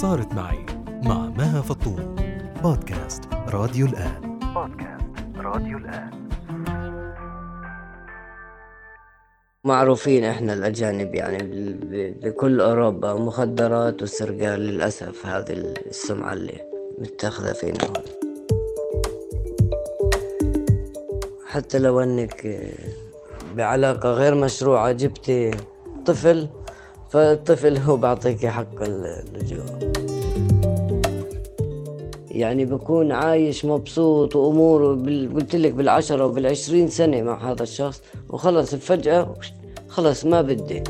[0.00, 0.66] صارت معي
[1.04, 2.16] مع مها فطوم
[2.62, 4.38] بودكاست راديو الآن.
[4.54, 6.28] بودكاست راديو الآن.
[9.64, 11.38] معروفين إحنا الأجانب يعني
[12.22, 15.52] بكل أوروبا مخدرات وسرقة للأسف هذه
[15.86, 16.60] السمعة اللي
[16.98, 17.84] متاخذة فينا.
[17.84, 18.04] هون
[21.46, 22.60] حتى لو أنك
[23.56, 25.50] بعلاقة غير مشروعة جبتي
[26.06, 26.48] طفل
[27.10, 29.64] فالطفل هو بعطيك حق اللجوء
[32.30, 35.34] يعني بكون عايش مبسوط وأموره بال...
[35.34, 39.34] قلت لك بالعشرة وبالعشرين سنة مع هذا الشخص وخلص فجأة
[39.88, 40.84] خلص ما بدي.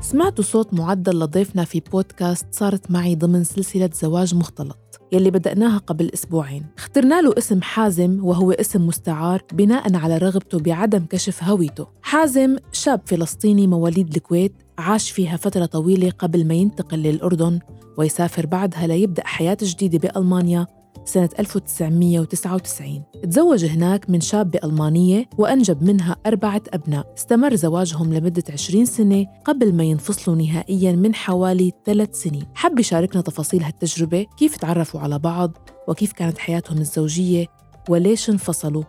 [0.00, 4.85] سمعتوا صوت معدل لضيفنا في بودكاست صارت معي ضمن سلسلة زواج مختلط.
[5.12, 6.66] يلي بدأناها قبل أسبوعين.
[6.78, 11.86] اخترنا له اسم حازم وهو اسم مستعار بناء على رغبته بعدم كشف هويته.
[12.02, 17.58] حازم شاب فلسطيني مواليد الكويت عاش فيها فترة طويلة قبل ما ينتقل للأردن
[17.98, 20.66] ويسافر بعدها ليبدأ حياة جديدة بألمانيا.
[21.04, 27.14] سنة 1999 تزوج هناك من شابة ألمانية وأنجب منها أربعة أبناء.
[27.18, 32.44] استمر زواجهم لمدة 20 سنة قبل ما ينفصلوا نهائياً من حوالي ثلاث سنين.
[32.54, 37.46] حب يشاركنا تفاصيل هالتجربة كيف تعرفوا على بعض وكيف كانت حياتهم الزوجية
[37.88, 38.82] وليش انفصلوا؟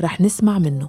[0.00, 0.88] رح نسمع منه.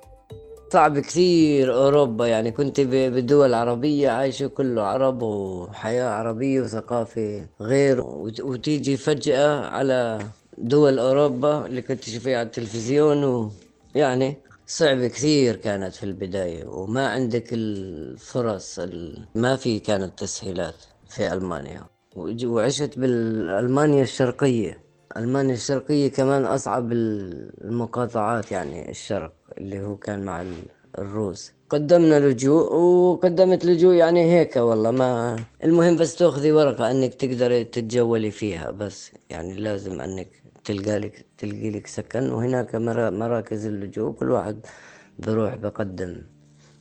[0.74, 8.42] صعب كثير أوروبا يعني كنت بالدول العربية عايشة كله عرب وحياة عربية وثقافة غير وت-
[8.42, 10.20] وتيجي فجأة على
[10.58, 13.52] دول أوروبا اللي كنت تشوفيها على التلفزيون
[13.96, 20.76] ويعني صعبة كثير كانت في البداية وما عندك الفرص ال- ما في كانت تسهيلات
[21.10, 21.84] في ألمانيا.
[22.46, 24.84] وعشت بالألمانيا الشرقية.
[25.18, 30.54] ألمانيا الشرقية كمان أصعب المقاطعات يعني الشرق اللي هو كان مع ال-
[31.00, 31.52] الروس.
[31.70, 34.92] قدمنا لجوء وقدمت لجوء يعني هيك والله.
[34.92, 40.28] ما المهم بس تأخذي ورقة إنك تقدري تتجولي فيها بس يعني لازم إنك
[40.68, 44.66] تلقى لك تلقي لك سكن وهناك مرا- مراكز اللجوء كل واحد
[45.20, 46.22] بروح بقدم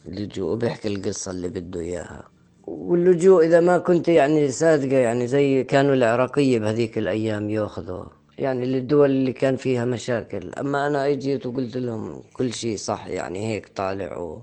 [0.07, 2.29] لجوء وبيحكي القصة اللي بده إياها.
[2.67, 8.05] واللجوء إذا ما كنت يعني صادقة يعني زي كانوا العراقية بهذيك الأيام يأخذوا.
[8.39, 10.51] يعني للدول اللي كان فيها مشاكل.
[10.55, 14.41] أما أنا إجيت وقلت لهم كل شيء صح يعني هيك طالع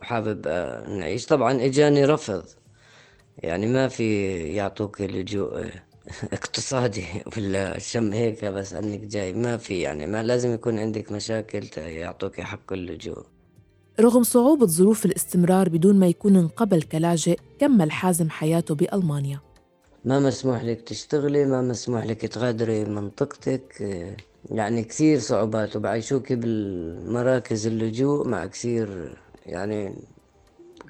[0.00, 0.48] وحابب
[0.88, 2.44] نعيش طبعا إجاني رفض.
[3.38, 5.64] يعني ما في يعطوك لجوء
[6.32, 7.04] اقتصادي
[7.36, 12.40] ولا شم هيك بس انك جاي ما في يعني ما لازم يكون عندك مشاكل يعطوك
[12.40, 13.24] حق اللجوء.
[14.00, 19.40] رغم صعوبة ظروف الاستمرار بدون ما يكون انقبل كلاجئ كمل حازم حياته بألمانيا.
[20.04, 23.82] ما مسموح لك تشتغلي ما مسموح لك تغادري منطقتك.
[24.50, 29.94] يعني كثير صعوبات وبعيشوك بالمراكز اللجوء مع كثير يعني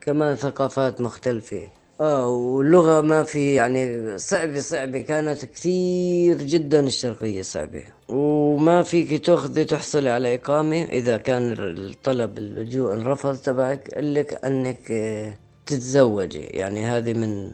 [0.01, 1.69] كمان ثقافات مختلفة.
[2.01, 7.85] آه واللغة ما في يعني صعبة صعبة كانت كثير جدا الشرقية صعبة.
[8.09, 15.35] وما فيك تاخذي تحصلي على إقامة إذا كان الطلب اللجوء انرفض تبعك لك أنك آه،
[15.67, 16.41] تتزوجي.
[16.41, 17.51] يعني هذه من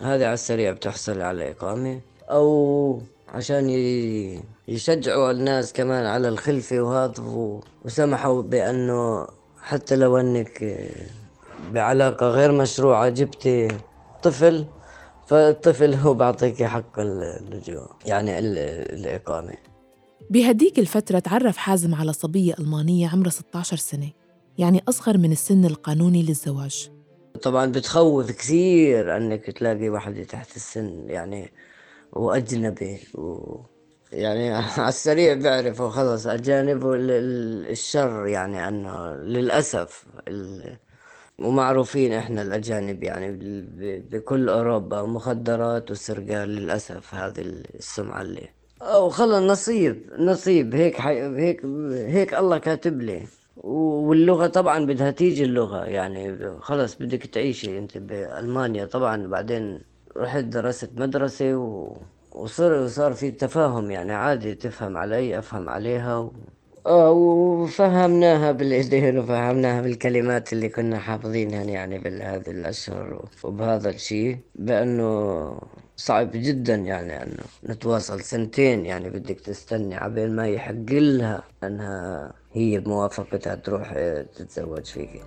[0.00, 2.00] هذه على السريع بتحصل على إقامة.
[2.30, 3.70] أو عشان
[4.68, 7.14] يشجعوا الناس كمان على الخلفة وهذا
[7.84, 9.26] وسمحوا بأنه
[9.62, 11.25] حتى لو أنك آه،
[11.72, 13.68] بعلاقة غير مشروعة جبتي
[14.22, 14.64] طفل
[15.26, 18.58] فالطفل هو بعطيك حق اللجوء يعني ال-
[18.98, 19.54] الإقامة.
[20.30, 24.10] بهديك الفترة تعرف حازم على صبية ألمانية عمرها 16 سنة
[24.58, 26.90] يعني أصغر من السن القانوني للزواج.
[27.42, 31.52] طبعا بتخوف كثير إنك تلاقي واحدة تحت السن يعني
[32.12, 33.56] وأجنبي و
[34.12, 36.26] يعني على السريع بعرفوا خلص
[37.10, 40.76] ال- الشر يعني إنه للأسف ال...
[41.38, 43.38] ومعروفين إحنا الأجانب يعني
[44.10, 47.40] بكل أوروبا مخدرات وسرقة للأسف هذه
[47.74, 48.48] السمعة اللي
[48.82, 51.22] أو خلص نصيب نصيب هيك حي...
[51.22, 53.26] هيك هيك الله كاتب لي.
[53.56, 58.84] واللغة طبعا بدها تيجي اللغة يعني خلص بدك تعيشي أنت بألمانيا.
[58.86, 59.80] طبعا بعدين
[60.16, 61.96] رحت درست مدرسة و...
[62.32, 66.32] وصار وصار في تفاهم يعني عادي تفهم علي أفهم عليها و...
[66.86, 75.60] آه وفهمناها بالإيدين وفهمناها بالكلمات اللي كنا حافظينها يعني بهذه الأشهر وبهذا الشيء بأنه
[75.96, 82.80] صعب جدا يعني انه نتواصل سنتين يعني بدك تستني عبين ما يحق لها أنها هي
[82.80, 85.22] بموافقتها تروح آه، تتزوج فيك.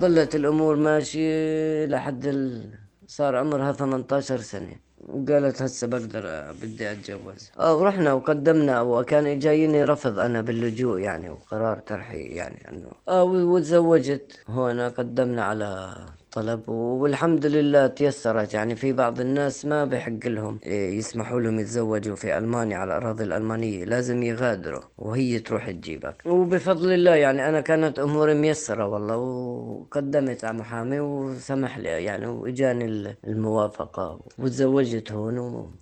[0.00, 2.70] ظلت الأمور ماشية لحد ال...
[3.08, 4.76] صار عمرها 18 سنة.
[5.08, 7.50] وقالت هسه بقدر بدي أتجوز.
[7.58, 14.44] آه ورحنا وقدمنا وكان جايني رفض أنا باللجوء يعني وقرار ترحي يعني إنه آه وتزوجت.
[14.48, 15.94] هنا قدمنا على
[16.32, 18.54] طلب والحمد لله تيسرت.
[18.54, 23.84] يعني في بعض الناس ما بحق لهم يسمحوا لهم يتزوجوا في ألمانيا على الأراضي الألمانية
[23.84, 26.22] لازم يغادروا وهي تروح تجيبك.
[26.26, 33.16] وبفضل الله يعني أنا كانت أموري ميسرة والله وقدمت على محامي وسمح لي يعني وإجاني
[33.26, 35.38] الموافقة وتزوجت هون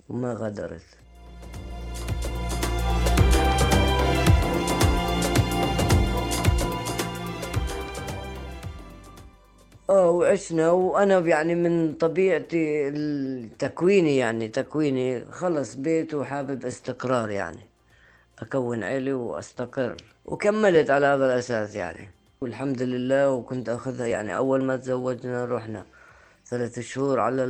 [0.09, 1.06] وما غادرت.
[9.91, 10.71] آه وعشنا.
[10.71, 12.91] وأنا يعني من طبيعتي
[13.59, 17.61] تكويني يعني تكويني خلص بيت وحابب استقرار يعني.
[18.39, 19.97] أكون عيلي وأستقر.
[20.25, 22.11] وكملت على هذا الأساس يعني.
[22.41, 25.87] والحمد لله وكنت اخذها يعني أول ما تزوجنا رحنا
[26.47, 27.43] ثلاث شهور على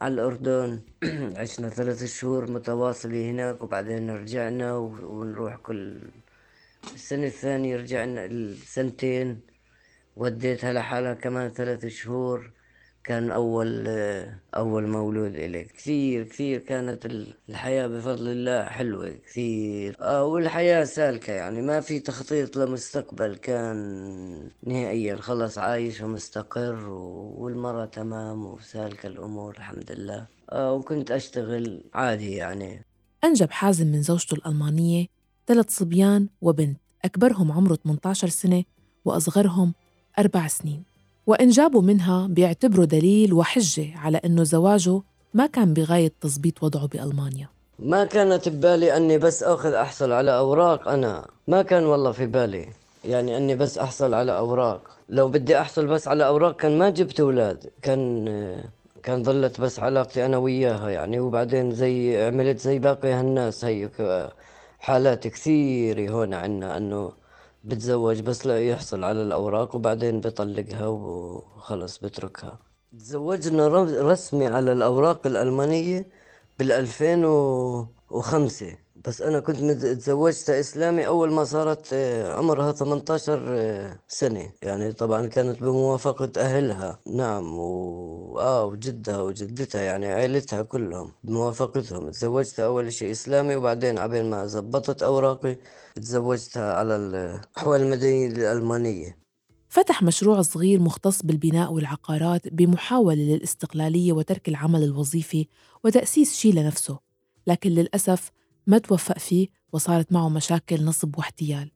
[0.00, 0.80] على الأردن.
[1.40, 5.98] عشنا ثلاث شهور متواصلة هناك وبعدين رجعنا ونروح كل
[6.94, 9.53] السنة الثانية رجعنا السنتين.
[10.16, 12.50] وديتها لحالها كمان ثلاث شهور
[13.04, 13.88] كان أول
[14.56, 15.64] أول مولود إلي.
[15.64, 17.06] كثير كثير كانت
[17.48, 19.96] الحياة بفضل الله حلوة كثير.
[20.00, 25.16] آه والحياة سالكة يعني ما في تخطيط لمستقبل كان نهائيا.
[25.16, 30.26] خلص عايش ومستقر والمرة تمام وسالكة الأمور الحمد لله.
[30.52, 32.84] آه وكنت أشتغل عادي يعني.
[33.24, 35.06] أنجب حازم من زوجته الألمانية
[35.46, 36.78] ثلاث صبيان وبنت.
[37.04, 38.64] أكبرهم عمره 18 سنة
[39.04, 39.74] وأصغرهم
[40.18, 40.82] أربع سنين.
[41.26, 45.00] وإنجابه منها بيعتبره دليل وحجة على أنه زواجه
[45.34, 47.48] ما كان بغاية تظبيط وضعه بألمانيا.
[47.78, 52.68] ما كانت ببالي أني بس أخذ أحصل على أوراق أنا ما كان والله في بالي
[53.04, 54.80] يعني أني بس أحصل على أوراق.
[55.08, 58.62] لو بدي أحصل بس على أوراق كان ما جبت أولاد كان
[59.02, 61.20] كان ظلت بس علاقتي أنا وياها يعني.
[61.20, 63.88] وبعدين زي عملت زي باقي هالناس هي
[64.80, 67.12] حالات كثيرة هون عنا أنه
[67.64, 72.58] بتزوج بس لا يحصل على الأوراق وبعدين بطلقها وخلص بتركها
[72.92, 73.68] تزوجنا
[74.12, 76.06] رسمي على الأوراق الألمانية
[76.58, 77.24] بالألفين
[78.10, 78.83] وخمسة.
[79.06, 84.52] بس أنا كنت تزوجت إسلامي أول ما صارت آه، عمرها 18 آه، سنة.
[84.62, 86.98] يعني طبعا كانت بموافقة أهلها.
[87.06, 88.38] نعم و...
[88.40, 92.10] آه وجدها وجدتها يعني عائلتها كلهم بموافقتهم.
[92.10, 95.56] تزوجت أول شيء إسلامي وبعدين عبين ما زبطت أوراقي
[95.94, 99.18] تزوجتها على الأحوال المدنية الألمانية.
[99.68, 105.46] فتح مشروع صغير مختص بالبناء والعقارات بمحاولة للاستقلالية وترك العمل الوظيفي
[105.84, 106.98] وتأسيس شيء لنفسه
[107.46, 108.30] لكن للأسف
[108.66, 111.70] ما توفق فيه وصارت معه مشاكل نصب واحتيال.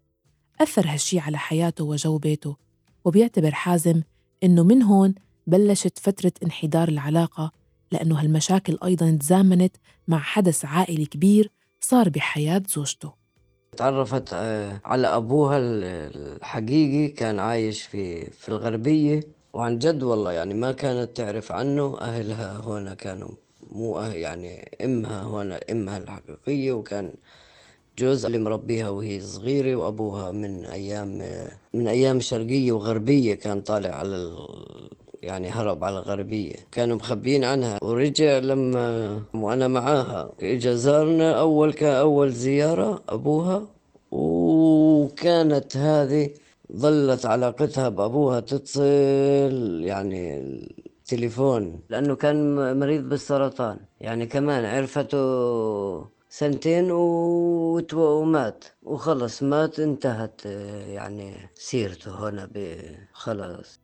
[0.60, 2.56] أثر هالشي على حياته وجو بيته
[3.04, 4.02] وبيعتبر حازم
[4.42, 5.14] إنه من هون
[5.46, 7.52] بلشت فترة انحدار العلاقة
[7.92, 9.76] لأنه هالمشاكل أيضاً تزامنت
[10.08, 11.50] مع حدث عائلي كبير
[11.80, 13.12] صار بحياة زوجته.
[13.76, 19.20] تعرفت آه، على أبوها الحقيقي كان عايش في في الغربية
[19.52, 23.30] وعن جد والله يعني ما كانت تعرف عنه أهلها هنا كانوا
[23.72, 27.12] مو يعني امها هنا امها الحقيقية وكان
[27.98, 31.22] جوز اللي مربيها وهي صغيرة وأبوها من أيام
[31.74, 34.38] من أيام شرقية وغربية كان طالع على ال...
[35.22, 36.54] يعني هرب على الغربية.
[36.72, 43.66] كانوا مخبيين عنها ورجع لما وأنا معاها إجا زارنا أول كأول زيارة أبوها
[44.10, 46.30] وكانت هذه
[46.76, 50.42] ظلت علاقتها بأبوها تتصل يعني
[51.08, 53.78] تليفون لأنه كان مريض بالسرطان.
[54.00, 58.64] يعني كمان عرفته سنتين ومات.
[58.82, 60.46] وخلص مات انتهت
[60.86, 62.50] يعني سيرته هنا
[63.12, 63.80] خلاص.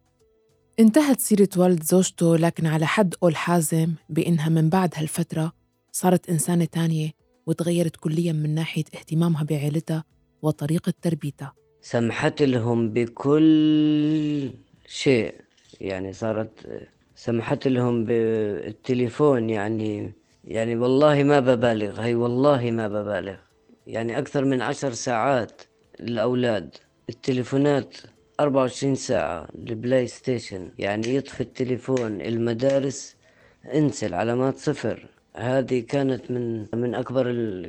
[0.80, 5.52] انتهت سيرة والد زوجته لكن على حد قول حازم بإنها من بعد هالفترة
[5.92, 7.10] صارت إنسانة تانية
[7.46, 10.04] وتغيرت كليا من ناحية اهتمامها بعيلتها
[10.42, 11.54] وطريقة تربيتها.
[11.80, 14.50] سمحت لهم بكل
[14.86, 15.34] شيء.
[15.80, 16.50] يعني صارت
[17.14, 20.12] سمحت لهم بالتليفون يعني
[20.44, 23.36] يعني والله ما ببالغ هي والله ما ببالغ.
[23.86, 25.62] يعني أكثر من عشر ساعات
[26.00, 26.76] الأولاد
[27.08, 27.96] التليفونات
[28.40, 30.70] 24 ساعة ال PlayStation.
[30.78, 33.16] يعني يطفي التليفون المدارس
[33.74, 35.06] انسى العلامات صفر
[35.36, 37.26] هذه كانت من من أكبر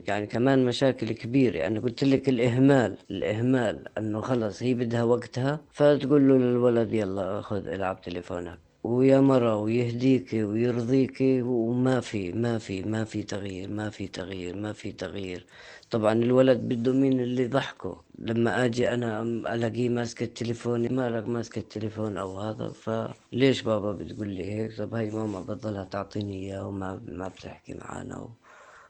[0.08, 1.58] يعني كمان مشاكل كبيرة.
[1.58, 7.68] يعني قلت لك الإهمال الإهمال إنه خلص هي بدها وقتها فتقول له للولد يلا خذ
[7.68, 8.64] العب تليفونك.
[8.86, 14.74] ويا مرة ويهديك ويرضيك وما في ما في ما في تغيير ما في تغيير ما
[14.74, 15.46] في تغيير.
[15.92, 19.22] طبعا الولد بده مين اللي يضحكه؟ لما آجي أنا
[19.54, 25.12] ألاقيه ماسك التليفون مالك ماسك التليفون أو هذا؟ فليش بابا بتقول لي هيك؟ طب هاي
[25.12, 28.30] ماما بضلها تعطيني اياه وما ما بتحكي معنا و...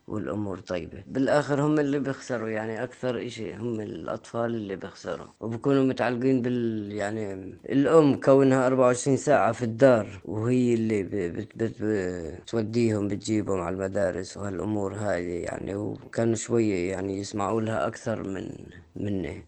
[0.08, 1.04] والأمور طيبة.
[1.08, 5.28] بالآخر هم اللي بيخسروا يعني أكثر إشي هم الأطفال اللي بيخسروا.
[5.40, 7.34] وبكونوا متعلقين بال يعني
[7.70, 14.96] الأم كونها 24 ساعة في الدار وهي اللي بت بت بتوديهم بتجيبهم على المدارس وهالأمور
[14.96, 18.50] هاي يعني وكانوا شوية يعني يسمعوا لها أكثر من
[18.96, 19.46] مني.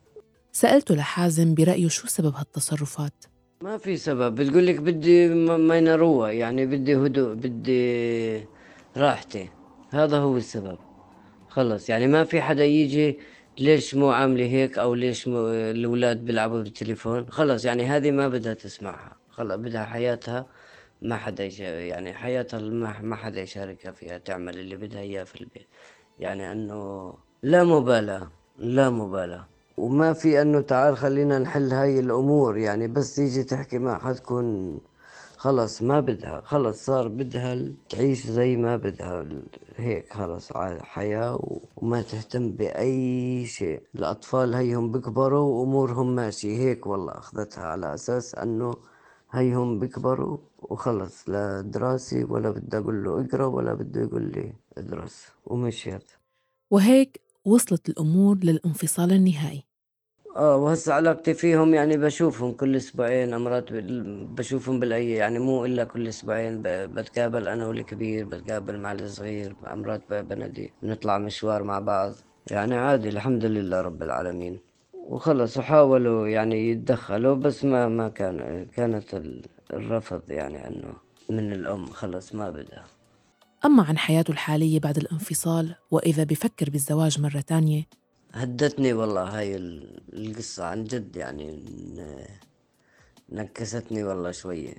[0.52, 3.14] سألته لحازم برأيه شو سبب هالتصرفات؟
[3.62, 4.36] ما في سبب.
[4.36, 8.46] بتقول لك بدي ما ينروها يعني بدي هدوء بدي
[8.98, 9.50] راحتي.
[9.89, 10.77] هذا هو السبب.
[11.50, 13.20] خلص يعني ما في حدا يجي
[13.60, 18.53] ليش مو عاملة هيك أو ليش مو الأولاد بيلعبوا بالتليفون؟ خلص يعني هذه ما بدها
[18.53, 19.15] تسمعها.
[19.29, 20.46] خلص بدها حياتها
[21.01, 22.60] ما حدا يعني حياتها
[23.01, 25.67] ما, حدا يشاركها فيها تعمل اللي بدها إياه في البيت.
[26.20, 27.13] يعني أنه
[27.44, 29.48] لا مبالاة لا مبالاة.
[29.77, 34.79] وما في أنه تعال خلينا نحل هاي الأمور يعني بس تيجي تحكي مع حتكون
[35.38, 39.25] خلص ما بدها خلص صار بدها تعيش زي ما بدها
[39.75, 43.82] هيك خلص على حياة وما تهتم بأي شيء.
[43.96, 48.75] الأطفال هيهم بكبروا وأمورهم ماشي هيك والله أخذتها على أساس أنه
[49.32, 55.27] هيهم بكبروا وخلص لا دراسي ولا بدي أقول له اقرأ ولا بده يقول لي ادرس
[55.46, 56.12] ومشيت.
[56.72, 59.63] وهيك وصلت الأمور للانفصال النهائي.
[60.38, 63.65] آه وهسه علاقتي فيهم يعني بشوفهم كل أسبوعين امرات
[64.38, 70.74] بشوفهم بالاي يعني مو إلا كل أسبوعين بتقابل أنا والكبير بتقابل مع الصغير امرات بنادي
[70.82, 72.13] بنطلع مشوار مع بعض.
[72.51, 74.60] يعني عادي الحمد لله رب العالمين.
[74.94, 79.22] وخلص وحاولوا يعني يتدخلوا بس ما ما كان كانت
[79.74, 80.94] الرفض يعني إنه
[81.29, 81.86] من الأم.
[81.86, 82.84] خلص ما بدها
[83.65, 87.84] أما عن حياته الحالية بعد الانفصال وإذا بفكر بالزواج مرة تانية
[88.44, 89.56] هدتني والله هاي
[90.13, 91.48] القصة عن جد يعني
[93.29, 94.74] نكستني والله شوية.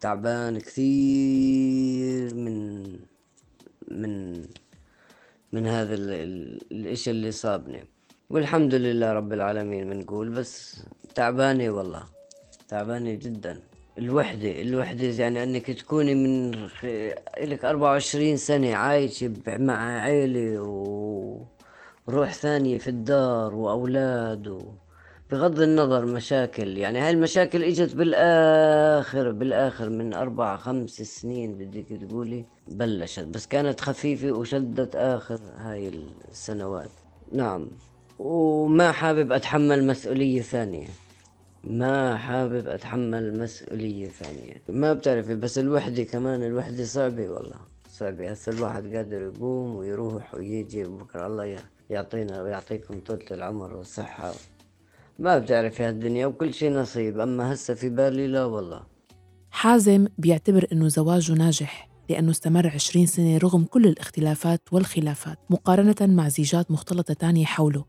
[0.00, 2.84] تعبان كثير من
[3.90, 4.14] من
[5.52, 7.84] من هذا الإشي اللي صابني.
[8.30, 10.82] والحمد لله رب العالمين بنقول بس
[11.14, 12.04] تعبانة والله.
[12.68, 13.60] تعبانة جدا.
[13.98, 16.50] الوحدة الوحدة يعني إنك تكوني من
[17.40, 21.44] لك 24 سنة عايشة مع عيلة و
[22.08, 24.60] روح ثانية في الدار وأولاد و...
[25.30, 32.44] بغض النظر مشاكل يعني هاي المشاكل إجت بالآخر بالآخر من أربع خمس سنين بدك تقولي
[32.68, 35.92] بلشت بس كانت خفيفة وشدت آخر هاي
[36.30, 36.90] السنوات.
[37.32, 37.68] نعم.
[38.18, 40.86] وما حابب أتحمل مسؤولية ثانية.
[41.64, 44.54] ما حابب أتحمل مسؤولية ثانية.
[44.68, 48.30] ما بتعرفي بس الوحدة كمان الوحدة صعبة والله صعبة.
[48.30, 54.32] هسه الواحد قادر يقوم ويروح ويجي بكرة الله يعني يعطينا ويعطيكم طولة العمر والصحة.
[55.18, 57.20] ما بتعرف في هالدنيا وكل شيء نصيب.
[57.20, 58.82] أما هسه في بالي لا والله.
[59.50, 66.28] حازم بيعتبر إنه زواجه ناجح لأنه استمر 20 سنة رغم كل الاختلافات والخلافات مقارنة مع
[66.28, 67.84] زيجات مختلطة تانية حوله.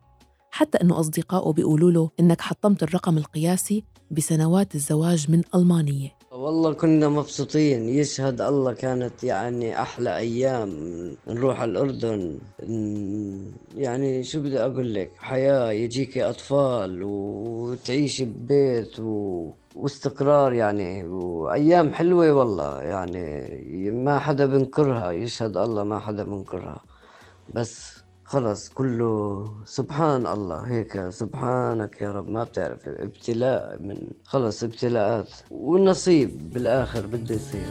[0.51, 6.20] حتى أنه أصدقائه بيقولوا له إنك حطمت الرقم القياسي بسنوات الزواج من ألمانية.
[6.41, 7.89] والله كنا مبسوطين.
[7.89, 10.71] يشهد الله كانت يعني أحلى أيام.
[11.27, 12.39] نروح الأردن.
[13.75, 19.49] يعني شو بدي أقول لك؟ حياة يجيك أطفال وتعيش ببيت و...
[19.75, 21.03] واستقرار يعني.
[21.03, 22.81] وأيام حلوة والله.
[22.81, 25.11] يعني ما حدا بنكرها.
[25.11, 26.81] يشهد الله ما حدا بنكرها.
[27.53, 28.00] بس
[28.31, 32.29] خلص كله سبحان الله هيك سبحانك يا رب.
[32.29, 35.29] ما بتعرف ابتلاء من خلص ابتلاءات.
[35.51, 37.67] والنصيب بالآخر بده يصير.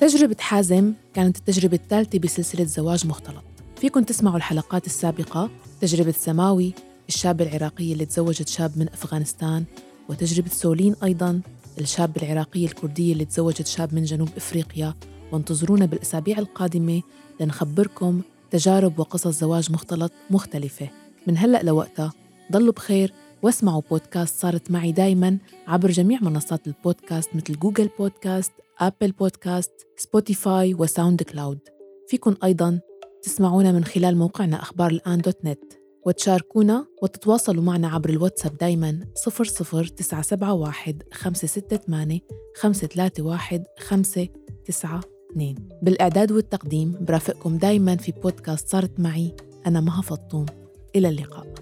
[0.00, 3.44] تجربة حازم كانت التجربة الثالثة بسلسلة زواج مختلط.
[3.76, 5.50] فيكن تسمعوا الحلقات السابقة
[5.80, 6.74] تجربة سماوي
[7.08, 9.64] الشابة العراقية اللي تزوجت شاب من أفغانستان
[10.08, 11.40] وتجربة سولين أيضاً
[11.80, 14.94] الشابة العراقية الكردية اللي تزوجت شاب من جنوب إفريقيا.
[15.32, 17.02] وانتظرونا بالأسابيع القادمة
[17.40, 20.88] لنخبركم تجارب وقصص زواج مختلط مختلفة.
[21.26, 22.12] من هلأ لوقتها
[22.52, 29.12] ضلوا بخير واسمعوا بودكاست صارت معي دايما عبر جميع منصات البودكاست مثل جوجل بودكاست، Apple
[29.12, 31.58] Podcasts، Spotify و SoundCloud
[32.08, 32.80] فيكن أيضا
[33.22, 35.81] تسمعونا من خلال موقعنا أخبار الآن dot net.
[36.06, 42.20] وتشاركونا وتتواصلوا معنا عبر الواتساب دايما 00971 568
[42.56, 50.46] 531 592 بالإعداد والتقديم برافقكم دايما في بودكاست صارت معي أنا مها فطوم.
[50.96, 51.61] إلى اللقاء.